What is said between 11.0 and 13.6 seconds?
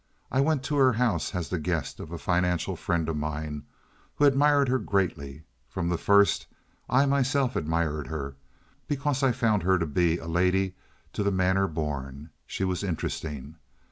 to the manner born—she was interesting.